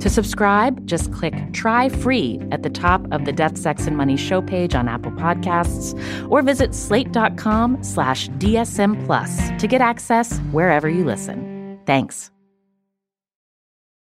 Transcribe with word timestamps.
To 0.00 0.08
subscribe, 0.08 0.86
just 0.86 1.12
click 1.12 1.34
Try 1.52 1.88
Free 1.88 2.40
at 2.52 2.62
the 2.62 2.70
top 2.70 3.04
of 3.10 3.24
the 3.24 3.32
Death, 3.32 3.58
Sex, 3.58 3.86
and 3.86 3.96
Money 3.96 4.16
show 4.16 4.40
page 4.40 4.74
on 4.74 4.88
Apple 4.88 5.10
Podcasts 5.12 5.94
or 6.30 6.40
visit 6.42 6.74
slate.com 6.74 7.82
slash 7.82 8.28
DSM 8.30 9.04
Plus 9.06 9.50
to 9.60 9.66
get 9.66 9.80
access 9.80 10.38
wherever 10.52 10.88
you 10.88 11.04
listen. 11.04 11.80
Thanks. 11.84 12.30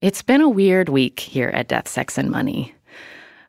It's 0.01 0.23
been 0.23 0.41
a 0.41 0.49
weird 0.49 0.89
week 0.89 1.21
here 1.21 1.49
at 1.49 1.69
Death, 1.69 1.89
Sex, 1.89 2.19
and 2.19 2.31
Money. 2.31 2.75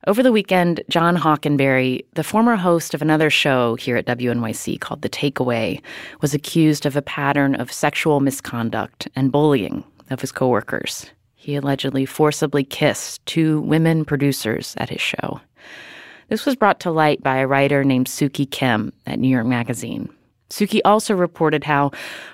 Over 0.08 0.24
the 0.24 0.32
weekend, 0.32 0.82
John 0.90 1.18
Hockenberry, 1.18 2.06
the 2.14 2.24
former 2.24 2.56
host 2.56 2.94
of 2.94 3.02
another 3.02 3.30
show 3.30 3.76
here 3.76 3.98
at 3.98 4.06
WNYC 4.06 4.80
called 4.80 5.02
The 5.02 5.10
Takeaway, 5.10 5.82
was 6.22 6.34
accused 6.34 6.86
of 6.86 6.96
a 6.96 7.02
pattern 7.02 7.56
of 7.56 7.72
sexual 7.72 8.20
misconduct 8.20 9.08
and 9.16 9.32
bullying 9.32 9.84
of 10.10 10.22
his 10.22 10.32
coworkers. 10.32 11.08
He 11.42 11.56
allegedly 11.56 12.06
forcibly 12.06 12.66
kissed 12.66 13.26
two 13.26 13.62
women 13.62 14.04
producers 14.04 14.74
at 14.76 14.90
his 14.90 15.00
show. 15.00 15.40
This 16.28 16.46
was 16.46 16.58
brought 16.58 16.82
to 16.82 16.92
light 16.92 17.24
by 17.24 17.38
a 17.38 17.48
writer 17.48 17.86
named 17.86 18.08
Suki 18.08 18.46
Kim 18.52 18.92
at 19.08 19.20
New 19.20 19.30
York 19.30 19.46
Magazine. 19.46 20.10
Suki 20.50 20.82
also 20.84 21.16
reported 21.16 21.64
how, 21.64 21.92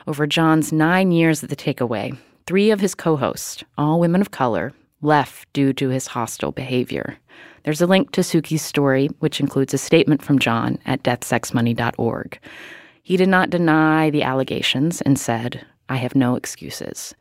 over 0.07 0.25
John's 0.25 0.73
nine 0.73 1.11
years 1.11 1.43
at 1.43 1.51
the 1.51 1.55
takeaway, 1.55 2.17
three 2.47 2.71
of 2.71 2.79
his 2.79 2.95
co 2.95 3.15
hosts, 3.15 3.63
all 3.77 3.99
women 3.99 4.21
of 4.21 4.31
color, 4.31 4.73
left 5.03 5.53
due 5.53 5.71
to 5.73 5.89
his 5.89 6.07
hostile 6.07 6.51
behavior. 6.51 7.15
There's 7.63 7.81
a 7.81 7.87
link 7.87 8.09
to 8.13 8.21
Suki's 8.21 8.63
story, 8.63 9.09
which 9.19 9.39
includes 9.39 9.75
a 9.75 9.77
statement 9.77 10.23
from 10.23 10.39
John 10.39 10.79
at 10.87 11.03
deathsexmoney.org. 11.03 12.39
He 13.03 13.17
did 13.17 13.29
not 13.29 13.51
deny 13.51 14.09
the 14.09 14.23
allegations 14.23 15.01
and 15.01 15.19
said, 15.19 15.63
I 15.89 15.97
have 15.97 16.15
no 16.15 16.35
excuses. 16.35 17.13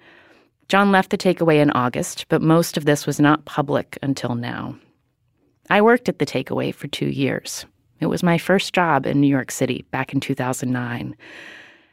John 0.75 0.91
left 0.91 1.11
the 1.11 1.17
takeaway 1.17 1.63
in 1.63 1.71
August, 1.71 2.27
but 2.29 2.43
most 2.43 2.77
of 2.77 2.85
this 2.85 3.07
was 3.07 3.21
not 3.21 3.45
public 3.45 3.97
until 4.03 4.35
now. 4.35 4.75
I 5.71 5.81
worked 5.81 6.09
at 6.09 6.19
the 6.19 6.27
takeaway 6.27 6.75
for 6.75 6.89
two 6.89 7.07
years. 7.07 7.65
It 8.01 8.07
was 8.07 8.25
my 8.25 8.39
first 8.39 8.75
job 8.75 9.07
in 9.07 9.21
New 9.21 9.29
York 9.29 9.53
City 9.53 9.85
back 9.93 10.13
in 10.13 10.19
2009. 10.19 11.15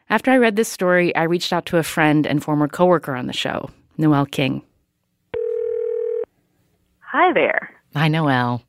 After 0.10 0.32
I 0.32 0.38
read 0.38 0.56
this 0.56 0.68
story, 0.68 1.16
I 1.16 1.26
reached 1.26 1.54
out 1.54 1.68
to 1.68 1.78
a 1.78 1.84
friend 1.84 2.26
and 2.26 2.44
former 2.44 2.68
coworker 2.68 3.14
on 3.16 3.28
the 3.28 3.34
show, 3.34 3.70
Noel 4.00 4.26
King. 4.26 4.64
Hi 7.02 7.32
there. 7.34 7.70
Hi, 7.96 8.08
Noel. 8.08 8.64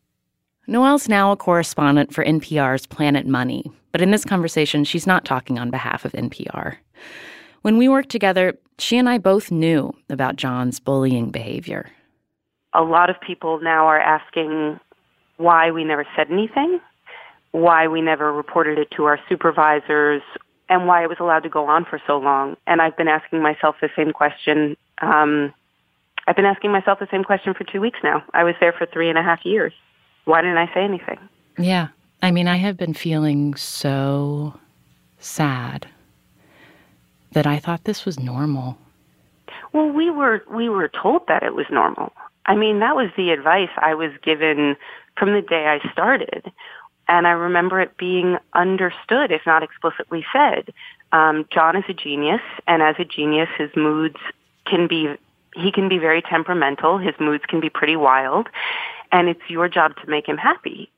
Noel's 0.67 1.09
now 1.09 1.33
a 1.33 1.39
correspondent 1.39 2.13
for 2.13 2.23
NPR's 2.23 2.85
Planet 2.85 3.27
Money, 3.27 3.73
but 3.93 4.03
in 4.03 4.11
this 4.11 4.27
conversation, 4.27 4.85
she's 4.85 5.07
not 5.07 5.25
talking 5.25 5.59
on 5.59 5.71
behalf 5.71 6.05
of 6.05 6.13
NPR. 6.13 6.77
When 7.63 7.79
we 7.79 7.89
worked 7.89 8.11
together, 8.11 8.59
she 8.79 8.99
and 8.99 9.09
I 9.09 9.19
both 9.19 9.51
knew 9.51 9.95
about 10.11 10.37
John's 10.37 10.81
bullying 10.81 11.31
behavior. 11.31 11.91
A 12.75 12.83
lot 12.83 13.09
of 13.09 13.21
people 13.21 13.61
now 13.61 13.87
are 13.87 14.01
asking 14.01 14.81
why 15.37 15.71
we 15.71 15.85
never 15.85 16.07
said 16.17 16.31
anything, 16.31 16.81
why 17.53 17.87
we 17.87 18.01
never 18.01 18.33
reported 18.33 18.79
it 18.79 18.91
to 18.97 19.05
our 19.05 19.19
supervisors, 19.29 20.23
and 20.69 20.87
why 20.87 21.05
it 21.05 21.09
was 21.09 21.19
allowed 21.21 21.45
to 21.45 21.49
go 21.49 21.67
on 21.67 21.85
for 21.85 22.01
so 22.07 22.19
long. 22.19 22.57
And 22.67 22.83
I've 22.83 22.97
been 22.97 23.09
asking 23.09 23.43
myself 23.43 23.77
the 23.81 23.91
same 23.95 24.13
question. 24.13 24.77
Um, 25.01 25.55
I've 26.27 26.37
been 26.37 26.45
asking 26.45 26.73
myself 26.73 26.99
the 26.99 27.09
same 27.11 27.25
question 27.25 27.55
for 27.55 27.65
two 27.65 27.81
weeks 27.81 27.99
now. 28.03 28.25
I 28.33 28.43
was 28.43 28.55
there 28.61 28.73
for 28.73 28.87
three 28.87 29.09
and 29.09 29.19
a 29.19 29.23
half 29.23 29.45
years. 29.45 29.73
Why 30.25 30.41
didn't 30.41 30.59
I 30.59 30.73
say 30.73 30.83
anything? 30.83 31.19
Yeah. 31.59 31.89
I 32.23 32.31
mean, 32.31 32.49
I 32.49 32.57
have 32.57 32.77
been 32.77 32.95
feeling 32.95 33.55
so 33.55 34.59
sad 35.19 35.89
that 37.33 37.47
I 37.47 37.59
thought 37.59 37.85
this 37.85 38.05
was 38.05 38.19
normal. 38.19 38.77
Well, 39.73 39.89
we 39.91 40.11
were 40.11 40.43
we 40.51 40.69
were 40.69 40.89
told 40.89 41.27
that 41.29 41.43
it 41.43 41.55
was 41.55 41.67
normal. 41.71 42.13
I 42.47 42.55
mean, 42.55 42.81
that 42.81 42.97
was 42.97 43.11
the 43.17 43.31
advice 43.31 43.71
I 43.77 43.95
was 43.95 44.11
given 44.23 44.77
from 45.17 45.33
the 45.33 45.43
day 45.43 45.67
I 45.67 45.93
started. 45.93 46.51
And 47.09 47.27
I 47.27 47.33
remember 47.33 47.81
it 47.81 47.97
being 47.97 48.39
understood, 48.55 49.33
if 49.33 49.43
not 49.45 49.63
explicitly 49.63 50.25
said. 50.33 50.73
Um, 51.13 51.47
John 51.53 51.77
is 51.77 51.85
a 51.89 51.93
genius, 51.93 52.41
and 52.67 52.83
as 52.83 52.97
a 52.99 53.05
genius, 53.05 53.49
his 53.59 53.71
moods 53.77 54.17
can 54.67 54.87
be, 54.87 55.15
he 55.55 55.73
can 55.73 55.89
be 55.89 55.99
very 55.99 56.23
temperamental. 56.23 56.99
His 56.99 57.15
moods 57.21 57.45
can 57.49 57.61
be 57.61 57.69
pretty 57.69 57.97
wild, 57.97 58.49
and 59.11 59.29
it's 59.29 59.43
your 59.49 59.69
job 59.69 59.97
to 59.97 60.09
make 60.09 60.27
him 60.27 60.39
happy. 60.39 60.91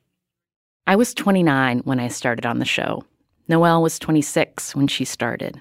I 0.87 0.97
was 0.97 1.15
29 1.15 1.81
when 1.81 1.99
I 1.99 2.09
started 2.09 2.45
on 2.45 2.59
the 2.59 2.65
show. 2.65 3.03
Noel 3.49 3.83
was 3.83 3.99
26 3.99 4.77
when 4.77 4.87
she 4.87 5.05
started. 5.05 5.61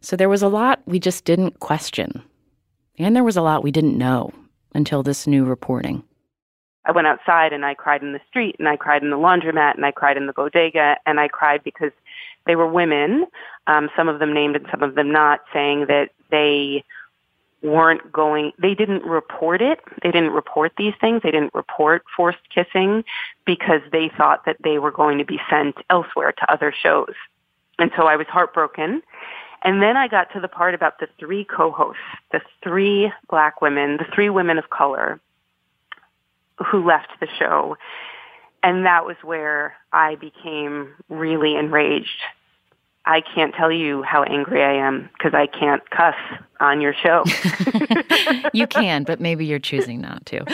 So 0.00 0.16
there 0.16 0.28
was 0.28 0.42
a 0.42 0.48
lot 0.48 0.80
we 0.86 0.98
just 0.98 1.24
didn't 1.24 1.60
question. 1.60 2.22
And 2.98 3.14
there 3.14 3.24
was 3.24 3.36
a 3.36 3.42
lot 3.42 3.62
we 3.62 3.70
didn't 3.70 3.98
know 3.98 4.32
until 4.74 5.02
this 5.02 5.26
new 5.26 5.44
reporting. 5.44 6.02
I 6.84 6.92
went 6.92 7.06
outside 7.06 7.52
and 7.52 7.64
I 7.64 7.74
cried 7.74 8.02
in 8.02 8.12
the 8.12 8.20
street 8.28 8.56
and 8.58 8.68
I 8.68 8.76
cried 8.76 9.02
in 9.02 9.10
the 9.10 9.16
laundromat 9.16 9.74
and 9.74 9.84
I 9.84 9.90
cried 9.90 10.16
in 10.16 10.26
the 10.26 10.32
bodega 10.32 10.96
and 11.04 11.20
I 11.20 11.28
cried 11.28 11.62
because 11.62 11.92
they 12.46 12.56
were 12.56 12.66
women, 12.66 13.26
um, 13.66 13.90
some 13.94 14.08
of 14.08 14.20
them 14.20 14.32
named 14.32 14.56
and 14.56 14.66
some 14.70 14.82
of 14.82 14.94
them 14.94 15.12
not, 15.12 15.40
saying 15.52 15.86
that 15.88 16.10
they 16.30 16.82
weren't 17.62 18.10
going, 18.10 18.52
they 18.58 18.74
didn't 18.74 19.02
report 19.02 19.60
it. 19.60 19.80
They 20.02 20.10
didn't 20.10 20.30
report 20.30 20.72
these 20.78 20.94
things. 21.00 21.22
They 21.22 21.30
didn't 21.30 21.52
report 21.52 22.04
forced 22.16 22.38
kissing 22.54 23.04
because 23.44 23.82
they 23.92 24.10
thought 24.16 24.46
that 24.46 24.56
they 24.64 24.78
were 24.78 24.92
going 24.92 25.18
to 25.18 25.24
be 25.24 25.40
sent 25.50 25.76
elsewhere 25.90 26.32
to 26.32 26.52
other 26.52 26.72
shows. 26.72 27.14
And 27.78 27.90
so 27.96 28.06
I 28.06 28.16
was 28.16 28.26
heartbroken 28.28 29.02
and 29.62 29.82
then 29.82 29.96
I 29.96 30.08
got 30.08 30.32
to 30.32 30.40
the 30.40 30.48
part 30.48 30.74
about 30.74 31.00
the 31.00 31.08
three 31.18 31.44
co-hosts, 31.44 32.00
the 32.32 32.40
three 32.62 33.12
black 33.28 33.60
women, 33.60 33.96
the 33.96 34.06
three 34.14 34.30
women 34.30 34.58
of 34.58 34.70
color 34.70 35.20
who 36.70 36.84
left 36.86 37.08
the 37.20 37.28
show. 37.38 37.76
And 38.62 38.84
that 38.86 39.04
was 39.04 39.16
where 39.22 39.74
I 39.92 40.16
became 40.16 40.94
really 41.08 41.56
enraged. 41.56 42.22
I 43.04 43.22
can't 43.22 43.54
tell 43.54 43.72
you 43.72 44.02
how 44.02 44.22
angry 44.24 44.62
I 44.62 44.74
am 44.74 45.08
because 45.14 45.32
I 45.32 45.46
can't 45.46 45.88
cuss 45.90 46.16
on 46.60 46.80
your 46.80 46.92
show. 46.92 47.24
you 48.52 48.66
can, 48.66 49.04
but 49.04 49.20
maybe 49.20 49.46
you're 49.46 49.58
choosing 49.58 50.00
not 50.00 50.26
to. 50.26 50.44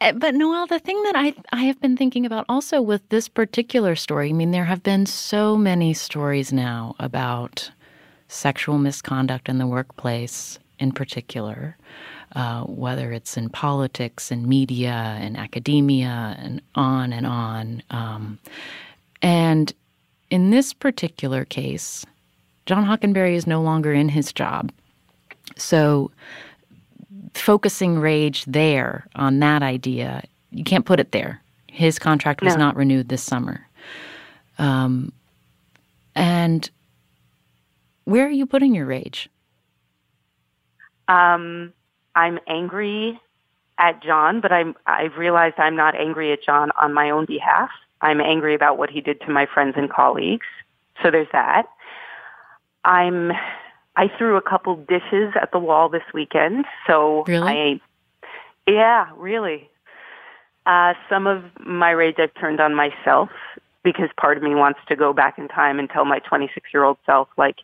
Eh, 0.00 0.12
but 0.12 0.34
Noel, 0.34 0.66
the 0.66 0.78
thing 0.78 1.02
that 1.02 1.14
I 1.14 1.34
I 1.52 1.64
have 1.64 1.78
been 1.80 1.96
thinking 1.96 2.24
about 2.24 2.46
also 2.48 2.80
with 2.80 3.06
this 3.10 3.28
particular 3.28 3.94
story, 3.96 4.30
I 4.30 4.32
mean, 4.32 4.50
there 4.50 4.64
have 4.64 4.82
been 4.82 5.04
so 5.04 5.56
many 5.56 5.92
stories 5.92 6.52
now 6.52 6.94
about 6.98 7.70
sexual 8.30 8.78
misconduct 8.78 9.48
in 9.48 9.58
the 9.58 9.66
workplace 9.66 10.58
in 10.78 10.92
particular, 10.92 11.76
uh, 12.36 12.62
whether 12.62 13.12
it's 13.12 13.36
in 13.36 13.48
politics 13.50 14.30
and 14.30 14.46
media 14.46 15.18
and 15.20 15.36
academia 15.36 16.36
and 16.38 16.62
on 16.74 17.12
and 17.12 17.26
on. 17.26 17.82
Um, 17.90 18.38
and 19.20 19.72
in 20.30 20.50
this 20.50 20.72
particular 20.72 21.44
case, 21.44 22.06
John 22.66 22.86
Hockenberry 22.86 23.34
is 23.34 23.46
no 23.46 23.60
longer 23.60 23.92
in 23.92 24.08
his 24.08 24.32
job. 24.32 24.72
So 25.56 26.10
focusing 27.34 27.98
rage 27.98 28.44
there 28.46 29.06
on 29.16 29.40
that 29.40 29.62
idea, 29.62 30.22
you 30.52 30.64
can't 30.64 30.86
put 30.86 31.00
it 31.00 31.12
there. 31.12 31.42
His 31.66 31.98
contract 31.98 32.42
was 32.42 32.54
no. 32.54 32.60
not 32.60 32.76
renewed 32.76 33.08
this 33.08 33.22
summer. 33.22 33.66
Um, 34.58 35.12
and 36.14 36.70
where 38.10 38.26
are 38.26 38.30
you 38.30 38.44
putting 38.46 38.74
your 38.74 38.86
rage? 38.86 39.28
Um, 41.08 41.72
I'm 42.14 42.38
angry 42.46 43.20
at 43.78 44.02
John, 44.02 44.40
but 44.40 44.52
I'm, 44.52 44.74
I've 44.86 45.16
realized 45.16 45.54
I'm 45.58 45.76
not 45.76 45.94
angry 45.94 46.32
at 46.32 46.42
John 46.42 46.70
on 46.80 46.92
my 46.92 47.10
own 47.10 47.24
behalf. 47.24 47.70
I'm 48.00 48.20
angry 48.20 48.54
about 48.54 48.78
what 48.78 48.90
he 48.90 49.00
did 49.00 49.20
to 49.22 49.30
my 49.30 49.46
friends 49.46 49.74
and 49.76 49.90
colleagues. 49.90 50.46
So 51.02 51.10
there's 51.10 51.28
that. 51.32 51.66
I'm, 52.84 53.32
I 53.96 54.10
threw 54.18 54.36
a 54.36 54.42
couple 54.42 54.76
dishes 54.76 55.32
at 55.40 55.52
the 55.52 55.58
wall 55.58 55.88
this 55.88 56.02
weekend. 56.12 56.64
So 56.86 57.24
really? 57.26 57.52
I, 57.52 57.80
yeah, 58.66 59.10
really. 59.16 59.70
Uh, 60.66 60.94
some 61.08 61.26
of 61.26 61.44
my 61.64 61.90
rage 61.90 62.16
I've 62.18 62.34
turned 62.34 62.60
on 62.60 62.74
myself 62.74 63.30
because 63.82 64.08
part 64.18 64.36
of 64.36 64.42
me 64.42 64.54
wants 64.54 64.80
to 64.88 64.96
go 64.96 65.12
back 65.12 65.38
in 65.38 65.48
time 65.48 65.78
and 65.78 65.88
tell 65.88 66.04
my 66.04 66.18
26 66.20 66.68
year 66.72 66.84
old 66.84 66.98
self, 67.06 67.28
like, 67.36 67.56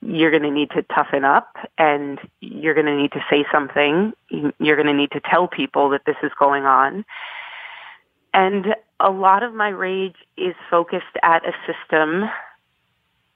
you're 0.00 0.30
going 0.30 0.42
to 0.42 0.50
need 0.50 0.70
to 0.70 0.82
toughen 0.82 1.24
up 1.24 1.56
and 1.76 2.18
you're 2.40 2.74
going 2.74 2.86
to 2.86 2.96
need 2.96 3.12
to 3.12 3.24
say 3.30 3.44
something. 3.52 4.12
You're 4.30 4.76
going 4.76 4.86
to 4.86 4.94
need 4.94 5.10
to 5.12 5.20
tell 5.20 5.48
people 5.48 5.90
that 5.90 6.02
this 6.06 6.16
is 6.22 6.30
going 6.38 6.64
on. 6.64 7.04
And 8.32 8.76
a 9.00 9.10
lot 9.10 9.42
of 9.42 9.54
my 9.54 9.68
rage 9.68 10.16
is 10.36 10.54
focused 10.70 11.16
at 11.22 11.44
a 11.44 11.52
system 11.66 12.28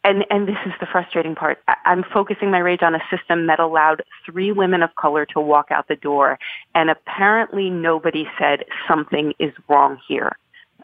and 0.04 0.24
and 0.30 0.48
this 0.48 0.56
is 0.66 0.72
the 0.80 0.86
frustrating 0.86 1.34
part. 1.34 1.62
I'm 1.84 2.04
focusing 2.12 2.50
my 2.50 2.58
rage 2.58 2.82
on 2.82 2.94
a 2.94 3.02
system 3.10 3.46
that 3.46 3.60
allowed 3.60 4.02
three 4.26 4.52
women 4.52 4.82
of 4.82 4.94
color 4.96 5.26
to 5.26 5.40
walk 5.40 5.70
out 5.70 5.88
the 5.88 5.96
door, 5.96 6.38
and 6.74 6.90
apparently 6.90 7.70
nobody 7.70 8.26
said 8.38 8.64
something 8.88 9.34
is 9.38 9.52
wrong 9.68 9.98
here. 10.08 10.32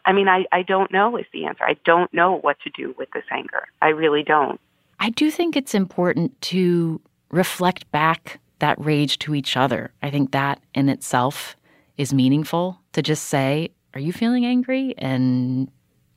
I 0.05 0.13
mean, 0.13 0.29
I, 0.29 0.45
I 0.51 0.61
don't 0.61 0.91
know 0.91 1.17
is 1.17 1.25
the 1.33 1.45
answer. 1.45 1.63
I 1.65 1.75
don't 1.83 2.13
know 2.13 2.37
what 2.37 2.57
to 2.61 2.69
do 2.69 2.95
with 2.97 3.09
this 3.11 3.25
anger. 3.31 3.67
I 3.81 3.89
really 3.89 4.23
don't. 4.23 4.59
I 4.99 5.09
do 5.09 5.31
think 5.31 5.55
it's 5.55 5.73
important 5.73 6.39
to 6.41 7.01
reflect 7.31 7.89
back 7.91 8.39
that 8.59 8.79
rage 8.83 9.19
to 9.19 9.33
each 9.33 9.55
other. 9.55 9.91
I 10.01 10.09
think 10.09 10.31
that 10.31 10.61
in 10.73 10.89
itself 10.89 11.55
is 11.97 12.13
meaningful 12.13 12.79
to 12.93 13.01
just 13.01 13.25
say, 13.25 13.69
Are 13.93 13.99
you 13.99 14.13
feeling 14.13 14.45
angry? 14.45 14.93
And 14.97 15.71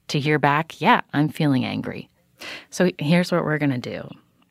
to 0.08 0.18
hear 0.18 0.38
back, 0.38 0.80
Yeah, 0.80 1.02
I'm 1.12 1.28
feeling 1.28 1.64
angry. 1.64 2.08
So 2.70 2.90
here's 2.98 3.30
what 3.30 3.44
we're 3.44 3.58
going 3.58 3.70
to 3.70 3.78
do. 3.78 4.08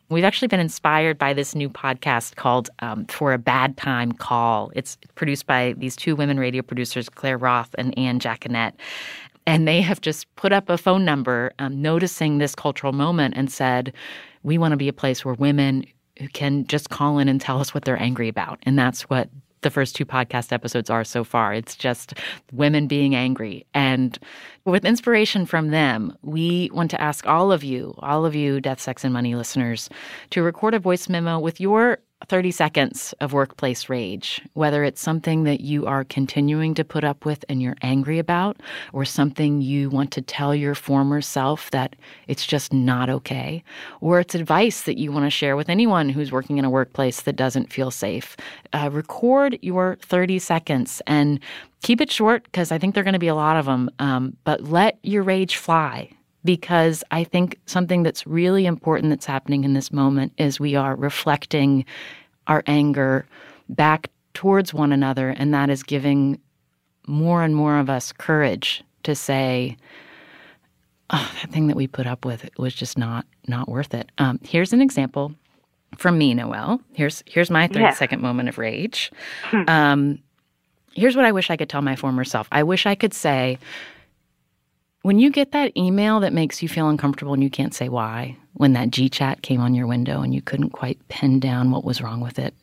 We've 0.09 0.25
actually 0.25 0.49
been 0.49 0.59
inspired 0.59 1.17
by 1.17 1.33
this 1.33 1.55
new 1.55 1.69
podcast 1.69 2.35
called 2.35 2.69
um, 2.79 3.05
For 3.05 3.31
a 3.31 3.37
Bad 3.37 3.77
Time 3.77 4.11
Call. 4.11 4.71
It's 4.75 4.97
produced 5.15 5.45
by 5.45 5.73
these 5.77 5.95
two 5.95 6.17
women 6.17 6.37
radio 6.37 6.61
producers, 6.61 7.07
Claire 7.07 7.37
Roth 7.37 7.73
and 7.77 7.97
Anne 7.97 8.19
Jaconet. 8.19 8.75
And 9.47 9.67
they 9.67 9.81
have 9.81 10.01
just 10.01 10.33
put 10.35 10.53
up 10.53 10.69
a 10.69 10.77
phone 10.77 11.03
number 11.03 11.51
um, 11.59 11.81
noticing 11.81 12.37
this 12.37 12.55
cultural 12.55 12.93
moment 12.93 13.33
and 13.35 13.51
said, 13.51 13.93
we 14.43 14.57
want 14.57 14.71
to 14.71 14.77
be 14.77 14.87
a 14.87 14.93
place 14.93 15.25
where 15.25 15.33
women 15.35 15.85
can 16.33 16.65
just 16.67 16.89
call 16.89 17.17
in 17.19 17.27
and 17.27 17.41
tell 17.41 17.59
us 17.59 17.73
what 17.73 17.85
they're 17.85 18.01
angry 18.01 18.27
about. 18.27 18.59
And 18.63 18.77
that's 18.77 19.03
what 19.03 19.29
the 19.61 19.69
first 19.69 19.95
two 19.95 20.05
podcast 20.05 20.51
episodes 20.51 20.89
are 20.89 21.03
so 21.03 21.23
far. 21.23 21.53
It's 21.53 21.75
just 21.75 22.15
women 22.51 22.87
being 22.87 23.15
angry. 23.15 23.65
And 23.73 24.17
with 24.65 24.85
inspiration 24.85 25.45
from 25.45 25.69
them, 25.69 26.15
we 26.21 26.69
want 26.73 26.91
to 26.91 27.01
ask 27.01 27.27
all 27.27 27.51
of 27.51 27.63
you, 27.63 27.93
all 27.99 28.25
of 28.25 28.35
you 28.35 28.59
Death, 28.59 28.81
Sex, 28.81 29.03
and 29.03 29.13
Money 29.13 29.35
listeners, 29.35 29.89
to 30.31 30.41
record 30.41 30.73
a 30.73 30.79
voice 30.79 31.09
memo 31.09 31.39
with 31.39 31.59
your 31.59 31.99
30 32.27 32.51
seconds 32.51 33.13
of 33.19 33.33
workplace 33.33 33.89
rage, 33.89 34.41
whether 34.53 34.83
it's 34.83 35.01
something 35.01 35.43
that 35.43 35.61
you 35.61 35.85
are 35.85 36.03
continuing 36.03 36.73
to 36.75 36.83
put 36.83 37.03
up 37.03 37.25
with 37.25 37.43
and 37.49 37.61
you're 37.61 37.75
angry 37.81 38.19
about, 38.19 38.57
or 38.93 39.05
something 39.05 39.61
you 39.61 39.89
want 39.89 40.11
to 40.11 40.21
tell 40.21 40.53
your 40.53 40.75
former 40.75 41.21
self 41.21 41.71
that 41.71 41.95
it's 42.27 42.45
just 42.45 42.73
not 42.73 43.09
okay, 43.09 43.63
or 43.99 44.19
it's 44.19 44.35
advice 44.35 44.83
that 44.83 44.97
you 44.97 45.11
want 45.11 45.25
to 45.25 45.29
share 45.29 45.55
with 45.55 45.69
anyone 45.69 46.09
who's 46.09 46.31
working 46.31 46.57
in 46.57 46.65
a 46.65 46.69
workplace 46.69 47.21
that 47.21 47.35
doesn't 47.35 47.71
feel 47.71 47.91
safe. 47.91 48.37
Uh, 48.73 48.89
record 48.91 49.57
your 49.61 49.97
30 50.01 50.39
seconds 50.39 51.01
and 51.07 51.39
keep 51.81 52.01
it 52.01 52.11
short 52.11 52.43
because 52.45 52.71
I 52.71 52.77
think 52.77 52.93
there 52.93 53.01
are 53.01 53.05
going 53.05 53.13
to 53.13 53.19
be 53.19 53.27
a 53.27 53.35
lot 53.35 53.57
of 53.57 53.65
them, 53.65 53.89
um, 53.99 54.37
but 54.43 54.63
let 54.63 54.99
your 55.03 55.23
rage 55.23 55.55
fly 55.55 56.09
because 56.43 57.03
I 57.11 57.23
think 57.23 57.59
something 57.65 58.03
that's 58.03 58.25
really 58.25 58.65
important 58.65 59.09
that's 59.09 59.25
happening 59.25 59.63
in 59.63 59.73
this 59.73 59.91
moment 59.91 60.33
is 60.37 60.59
we 60.59 60.75
are 60.75 60.95
reflecting 60.95 61.85
our 62.47 62.63
anger 62.67 63.25
back 63.69 64.09
towards 64.33 64.73
one 64.73 64.91
another, 64.91 65.29
and 65.29 65.53
that 65.53 65.69
is 65.69 65.83
giving 65.83 66.39
more 67.07 67.43
and 67.43 67.55
more 67.55 67.77
of 67.77 67.89
us 67.89 68.11
courage 68.11 68.83
to 69.03 69.15
say, 69.15 69.77
oh, 71.09 71.31
that 71.41 71.51
thing 71.51 71.67
that 71.67 71.75
we 71.75 71.87
put 71.87 72.07
up 72.07 72.25
with 72.25 72.49
was 72.57 72.73
just 72.73 72.97
not 72.97 73.25
not 73.47 73.67
worth 73.67 73.93
it. 73.93 74.11
Um, 74.17 74.39
here's 74.43 74.73
an 74.73 74.81
example 74.81 75.33
from 75.97 76.17
me, 76.17 76.33
Noel. 76.33 76.81
Here's 76.93 77.23
here's 77.25 77.49
my 77.49 77.67
thirty 77.67 77.81
yeah. 77.81 77.93
second 77.93 78.21
moment 78.21 78.49
of 78.49 78.57
rage. 78.57 79.11
Hmm. 79.45 79.63
Um, 79.67 80.19
here's 80.93 81.15
what 81.15 81.25
I 81.25 81.31
wish 81.31 81.49
I 81.49 81.57
could 81.57 81.69
tell 81.69 81.81
my 81.81 81.95
former 81.95 82.23
self. 82.23 82.47
I 82.51 82.63
wish 82.63 82.85
I 82.85 82.95
could 82.95 83.13
say, 83.13 83.57
when 85.03 85.19
you 85.19 85.31
get 85.31 85.51
that 85.51 85.75
email 85.75 86.19
that 86.19 86.33
makes 86.33 86.61
you 86.61 86.69
feel 86.69 86.89
uncomfortable 86.89 87.33
and 87.33 87.43
you 87.43 87.49
can't 87.49 87.73
say 87.73 87.89
why, 87.89 88.37
when 88.53 88.73
that 88.73 88.91
G 88.91 89.09
chat 89.09 89.41
came 89.41 89.59
on 89.59 89.73
your 89.73 89.87
window 89.87 90.21
and 90.21 90.33
you 90.33 90.41
couldn't 90.41 90.71
quite 90.71 91.07
pin 91.07 91.39
down 91.39 91.71
what 91.71 91.83
was 91.83 92.01
wrong 92.01 92.21
with 92.21 92.37
it, 92.37 92.53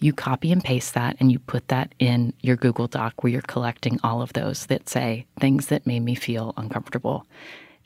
you 0.00 0.12
copy 0.12 0.52
and 0.52 0.62
paste 0.62 0.94
that 0.94 1.16
and 1.18 1.32
you 1.32 1.38
put 1.38 1.68
that 1.68 1.94
in 1.98 2.32
your 2.40 2.56
Google 2.56 2.86
Doc 2.86 3.22
where 3.22 3.32
you're 3.32 3.42
collecting 3.42 3.98
all 4.04 4.22
of 4.22 4.32
those 4.34 4.66
that 4.66 4.88
say 4.88 5.26
things 5.40 5.68
that 5.68 5.86
made 5.86 6.00
me 6.00 6.14
feel 6.14 6.52
uncomfortable. 6.56 7.26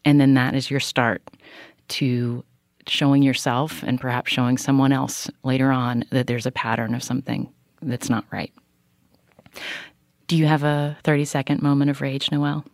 And 0.04 0.20
then 0.20 0.34
that 0.34 0.54
is 0.54 0.70
your 0.70 0.80
start 0.80 1.22
to 1.88 2.44
showing 2.86 3.22
yourself 3.22 3.82
and 3.84 4.00
perhaps 4.00 4.32
showing 4.32 4.58
someone 4.58 4.92
else 4.92 5.30
later 5.44 5.70
on 5.70 6.04
that 6.10 6.26
there's 6.26 6.46
a 6.46 6.50
pattern 6.50 6.94
of 6.94 7.02
something 7.04 7.48
that's 7.80 8.10
not 8.10 8.24
right. 8.32 8.52
Do 10.26 10.36
you 10.36 10.46
have 10.46 10.64
a 10.64 10.96
30 11.04 11.24
second 11.24 11.62
moment 11.62 11.90
of 11.90 12.00
rage, 12.00 12.30
Noel? 12.32 12.64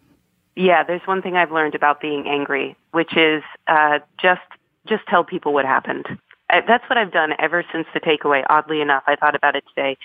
Yeah, 0.58 0.82
there's 0.82 1.06
one 1.06 1.22
thing 1.22 1.36
I've 1.36 1.52
learned 1.52 1.76
about 1.76 2.00
being 2.00 2.26
angry, 2.26 2.74
which 2.90 3.16
is 3.16 3.44
uh, 3.68 4.00
just 4.20 4.40
just 4.86 5.06
tell 5.06 5.22
people 5.22 5.52
what 5.52 5.64
happened. 5.64 6.06
That's 6.50 6.82
what 6.90 6.98
I've 6.98 7.12
done 7.12 7.32
ever 7.38 7.64
since 7.70 7.86
the 7.94 8.00
takeaway. 8.00 8.44
Oddly 8.50 8.80
enough, 8.80 9.04
I 9.06 9.14
thought 9.14 9.36
about 9.36 9.54
it 9.54 9.62
today. 9.68 9.96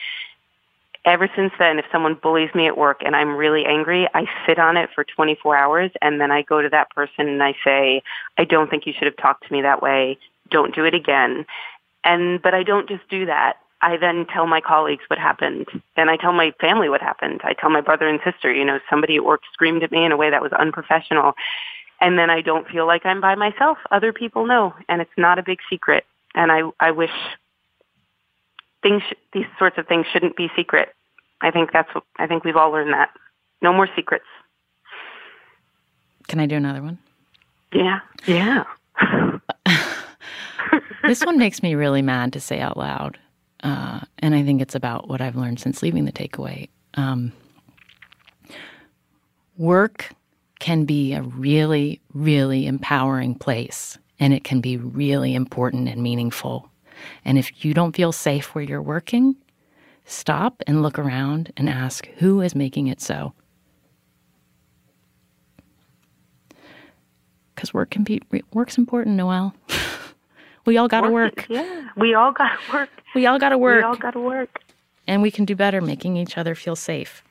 Ever 1.06 1.28
since 1.36 1.54
then, 1.58 1.80
if 1.80 1.86
someone 1.92 2.14
bullies 2.14 2.54
me 2.54 2.68
at 2.68 2.78
work 2.78 3.02
and 3.04 3.16
I'm 3.16 3.36
really 3.36 3.66
angry, 3.66 4.08
I 4.14 4.28
sit 4.46 4.60
on 4.60 4.78
it 4.78 4.92
for 4.94 5.04
24 5.04 5.56
hours 5.58 5.92
and 6.04 6.22
then 6.22 6.30
I 6.30 6.44
go 6.44 6.62
to 6.62 6.70
that 6.70 6.92
person 6.92 7.28
and 7.28 7.42
I 7.42 7.56
say, 7.64 8.04
I 8.38 8.44
don't 8.44 8.70
think 8.70 8.86
you 8.86 8.94
should 8.94 9.08
have 9.08 9.18
talked 9.18 9.48
to 9.48 9.54
me 9.54 9.64
that 9.64 9.82
way. 9.82 10.20
Don't 10.52 10.76
do 10.76 10.86
it 10.86 10.94
again. 10.94 11.48
And, 12.04 12.42
but 12.42 12.54
I 12.54 12.62
don't 12.62 12.88
just 12.88 13.10
do 13.10 13.26
that. 13.26 13.58
I 13.84 13.98
then 13.98 14.26
tell 14.26 14.48
my 14.48 14.62
colleagues 14.62 15.04
what 15.08 15.20
happened. 15.20 15.68
And 15.98 16.10
I 16.10 16.16
tell 16.16 16.32
my 16.32 16.54
family 16.62 16.88
what 16.88 17.02
happened. 17.02 17.42
I 17.44 17.52
tell 17.52 17.70
my 17.70 17.82
brother 17.82 18.08
and 18.08 18.22
sister, 18.24 18.52
you 18.52 18.64
know, 18.64 18.80
somebody 18.90 19.18
at 19.18 19.26
work 19.26 19.42
screamed 19.52 19.84
at 19.84 19.92
me 19.92 20.06
in 20.06 20.14
a 20.14 20.18
way 20.18 20.30
that 20.30 20.42
was 20.42 20.54
unprofessional. 20.54 21.34
And 22.00 22.18
then 22.18 22.30
I 22.30 22.40
don't 22.40 22.66
feel 22.68 22.88
like 22.88 23.06
I'm 23.06 23.20
by 23.20 23.36
myself. 23.36 23.78
Other 23.92 24.14
people 24.14 24.46
know, 24.46 24.74
and 24.88 25.02
it's 25.02 25.12
not 25.18 25.38
a 25.38 25.44
big 25.44 25.60
secret. 25.70 26.06
And 26.34 26.50
I, 26.50 26.62
I 26.80 26.92
wish 26.92 27.12
things, 28.82 29.04
sh- 29.08 29.14
these 29.34 29.46
sorts 29.60 29.78
of 29.78 29.86
things 29.86 30.06
shouldn't 30.12 30.38
be 30.38 30.50
secret. 30.56 30.94
I 31.42 31.52
think 31.52 31.74
that's 31.74 31.94
what, 31.94 32.06
I 32.18 32.26
think 32.26 32.46
we've 32.46 32.56
all 32.56 32.72
learned 32.72 32.94
that. 32.94 33.10
No 33.62 33.74
more 33.74 33.90
secrets. 33.98 34.26
Can 36.30 36.40
I 36.40 36.46
do 36.46 36.56
another 36.56 36.82
one? 36.82 37.00
Yeah. 37.74 38.00
Yeah. 38.26 38.64
this 41.04 41.26
one 41.26 41.38
makes 41.38 41.62
me 41.62 41.76
really 41.76 42.02
mad 42.02 42.32
to 42.32 42.40
say 42.40 42.62
out 42.62 42.78
loud. 42.78 43.20
Uh, 43.64 44.02
and 44.20 44.36
I 44.36 44.44
think 44.44 44.62
it's 44.62 44.76
about 44.76 45.08
what 45.08 45.22
I've 45.22 45.38
learned 45.38 45.60
since 45.60 45.82
leaving 45.82 46.06
the 46.06 46.12
takeaway. 46.12 46.70
Um, 46.96 47.32
work 49.58 50.12
can 50.60 50.86
be 50.86 51.14
a 51.14 51.22
really, 51.24 52.02
really 52.14 52.68
empowering 52.68 53.36
place, 53.36 53.98
and 54.20 54.34
it 54.34 54.44
can 54.44 54.62
be 54.62 54.78
really 54.78 55.34
important 55.34 55.88
and 55.88 56.04
meaningful. 56.04 56.70
And 57.26 57.38
if 57.38 57.64
you 57.64 57.74
don't 57.74 57.96
feel 57.96 58.12
safe 58.12 58.54
where 58.54 58.64
you're 58.64 58.82
working, 58.82 59.36
stop 60.06 60.62
and 60.68 60.82
look 60.82 61.00
around 61.00 61.52
and 61.58 61.70
ask 61.70 62.08
who 62.18 62.42
is 62.42 62.56
making 62.56 62.88
it 62.88 63.02
so. 63.02 63.34
Because 67.56 67.74
work 67.74 67.92
can 67.92 68.04
be 68.04 68.22
work's 68.54 68.78
important, 68.78 69.16
Noel. 69.16 69.54
We 70.66 70.78
all 70.78 70.88
got 70.88 71.02
to 71.02 71.10
work. 71.10 71.46
Yeah, 71.50 71.90
we 71.98 72.14
all 72.14 72.32
got 72.32 72.58
to 72.58 72.72
work. 72.74 72.90
We 73.16 73.26
all 73.26 73.38
got 73.40 73.50
to 73.50 73.58
work. 73.58 73.78
We 73.78 73.84
all 73.84 73.96
got 73.96 74.12
to 74.12 74.20
work. 74.20 74.62
And 75.06 75.22
we 75.22 75.32
can 75.32 75.46
do 75.46 75.56
better 75.56 75.82
making 75.82 76.16
each 76.18 76.38
other 76.38 76.56
feel 76.56 76.76
safe. 76.76 77.24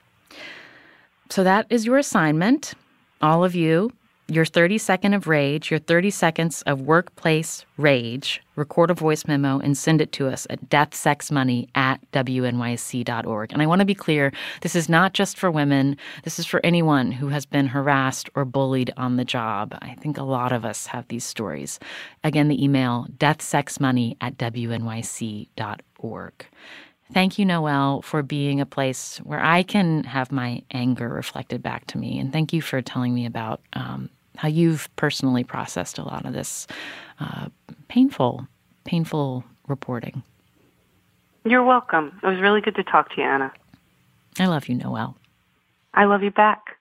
So 1.30 1.42
that 1.42 1.66
is 1.70 1.86
your 1.86 1.96
assignment, 1.96 2.74
all 3.22 3.42
of 3.44 3.54
you 3.54 3.92
your 4.34 4.44
30 4.44 4.78
second 4.78 5.14
of 5.14 5.26
rage, 5.26 5.70
your 5.70 5.80
30 5.80 6.10
seconds 6.10 6.62
of 6.62 6.80
workplace 6.80 7.64
rage, 7.76 8.40
record 8.56 8.90
a 8.90 8.94
voice 8.94 9.26
memo 9.26 9.58
and 9.58 9.76
send 9.76 10.00
it 10.00 10.12
to 10.12 10.28
us 10.28 10.46
at 10.48 10.68
deathsexmoney 10.68 11.68
at 11.74 12.00
wnyc.org. 12.12 13.52
And 13.52 13.62
I 13.62 13.66
want 13.66 13.80
to 13.80 13.84
be 13.84 13.94
clear 13.94 14.32
this 14.62 14.74
is 14.74 14.88
not 14.88 15.12
just 15.12 15.38
for 15.38 15.50
women, 15.50 15.96
this 16.24 16.38
is 16.38 16.46
for 16.46 16.64
anyone 16.64 17.12
who 17.12 17.28
has 17.28 17.44
been 17.44 17.66
harassed 17.66 18.30
or 18.34 18.44
bullied 18.44 18.92
on 18.96 19.16
the 19.16 19.24
job. 19.24 19.76
I 19.82 19.94
think 19.96 20.16
a 20.16 20.24
lot 20.24 20.52
of 20.52 20.64
us 20.64 20.86
have 20.86 21.08
these 21.08 21.24
stories. 21.24 21.78
Again, 22.24 22.48
the 22.48 22.62
email 22.62 23.06
deathsexmoney 23.18 24.16
at 24.20 24.38
wnyc.org. 24.38 25.46
Thank 27.12 27.38
you, 27.38 27.44
Noel, 27.44 28.00
for 28.00 28.22
being 28.22 28.60
a 28.60 28.66
place 28.66 29.18
where 29.18 29.42
I 29.42 29.62
can 29.62 30.04
have 30.04 30.32
my 30.32 30.62
anger 30.70 31.10
reflected 31.10 31.62
back 31.62 31.86
to 31.88 31.98
me. 31.98 32.18
And 32.18 32.32
thank 32.32 32.54
you 32.54 32.62
for 32.62 32.80
telling 32.80 33.12
me 33.12 33.26
about 33.26 33.60
um, 33.74 34.08
how 34.36 34.48
you've 34.48 34.88
personally 34.96 35.44
processed 35.44 35.98
a 35.98 36.02
lot 36.04 36.24
of 36.24 36.32
this 36.32 36.66
uh, 37.20 37.48
painful, 37.88 38.46
painful 38.84 39.44
reporting. 39.68 40.22
You're 41.44 41.64
welcome. 41.64 42.18
It 42.22 42.26
was 42.26 42.40
really 42.40 42.60
good 42.60 42.76
to 42.76 42.84
talk 42.84 43.14
to 43.14 43.20
you, 43.20 43.26
Anna. 43.26 43.52
I 44.38 44.46
love 44.46 44.68
you, 44.68 44.76
Noel. 44.76 45.16
I 45.94 46.04
love 46.04 46.22
you 46.22 46.30
back. 46.30 46.78